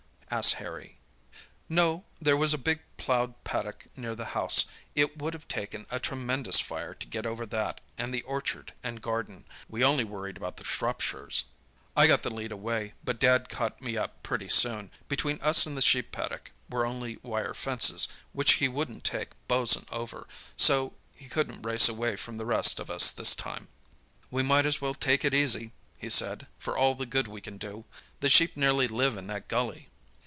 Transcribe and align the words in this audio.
asked 0.33 0.53
Harry. 0.53 0.97
"No. 1.67 2.05
There 2.21 2.37
was 2.37 2.53
a 2.53 2.57
big 2.57 2.79
ploughed 2.95 3.43
paddock 3.43 3.87
near 3.97 4.15
the 4.15 4.27
house; 4.31 4.63
it 4.95 5.17
would 5.21 5.33
have 5.33 5.45
taken 5.49 5.85
a 5.89 5.99
tremendous 5.99 6.61
fire 6.61 6.93
to 6.93 7.05
get 7.05 7.25
over 7.25 7.45
that 7.47 7.81
and 7.97 8.13
the 8.13 8.21
orchard 8.21 8.71
and 8.81 9.01
garden. 9.01 9.43
We 9.67 9.83
only 9.83 10.05
worried 10.05 10.37
about 10.37 10.55
the 10.55 10.63
Shropshires. 10.63 11.43
"I 11.97 12.07
got 12.07 12.23
the 12.23 12.33
lead 12.33 12.53
away, 12.53 12.93
but 13.03 13.19
Dad 13.19 13.49
caught 13.49 13.81
me 13.81 13.97
up 13.97 14.23
pretty 14.23 14.47
soon. 14.47 14.89
Between 15.09 15.37
us 15.41 15.65
and 15.65 15.75
the 15.75 15.81
sheep 15.81 16.13
paddock 16.13 16.53
there 16.69 16.79
were 16.79 16.85
only 16.85 17.17
wire 17.17 17.53
fences, 17.53 18.07
which 18.31 18.53
he 18.53 18.69
wouldn't 18.69 19.03
take 19.03 19.31
Bosun 19.49 19.85
over, 19.91 20.27
so 20.55 20.93
he 21.13 21.27
couldn't 21.27 21.63
race 21.63 21.89
away 21.89 22.15
from 22.15 22.37
the 22.37 22.45
rest 22.45 22.79
of 22.79 22.89
us 22.89 23.11
this 23.11 23.35
time. 23.35 23.67
"We 24.29 24.43
might 24.43 24.65
as 24.65 24.79
well 24.79 24.93
take 24.93 25.25
it 25.25 25.33
easy,' 25.33 25.73
he 25.97 26.09
said, 26.09 26.47
'for 26.57 26.77
all 26.77 26.95
the 26.95 27.05
good 27.05 27.27
we 27.27 27.41
can 27.41 27.57
do. 27.57 27.83
The 28.21 28.29
sheep 28.29 28.55
nearly 28.55 28.87
live 28.87 29.17
in 29.17 29.27
that 29.27 29.49
gully. 29.49 29.89